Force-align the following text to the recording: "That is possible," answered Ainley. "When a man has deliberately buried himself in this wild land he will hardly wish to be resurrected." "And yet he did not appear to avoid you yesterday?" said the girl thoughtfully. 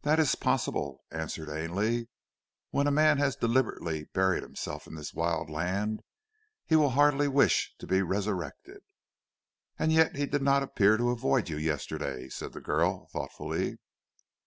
"That 0.00 0.18
is 0.18 0.34
possible," 0.34 1.04
answered 1.10 1.50
Ainley. 1.50 2.08
"When 2.70 2.86
a 2.86 2.90
man 2.90 3.18
has 3.18 3.36
deliberately 3.36 4.04
buried 4.14 4.42
himself 4.42 4.86
in 4.86 4.94
this 4.94 5.12
wild 5.12 5.50
land 5.50 6.00
he 6.64 6.74
will 6.74 6.88
hardly 6.96 7.28
wish 7.28 7.74
to 7.78 7.86
be 7.86 8.00
resurrected." 8.00 8.80
"And 9.78 9.92
yet 9.92 10.16
he 10.16 10.24
did 10.24 10.40
not 10.40 10.62
appear 10.62 10.96
to 10.96 11.10
avoid 11.10 11.50
you 11.50 11.58
yesterday?" 11.58 12.30
said 12.30 12.54
the 12.54 12.62
girl 12.62 13.08
thoughtfully. 13.12 13.76